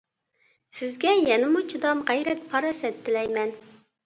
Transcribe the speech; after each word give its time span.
سىزگە 0.77 1.13
يەنىمۇ 1.27 1.61
چىدام 1.75 2.01
غەيرەت، 2.09 2.43
پاراسەت 2.55 2.99
تىلەيمەن! 3.07 3.55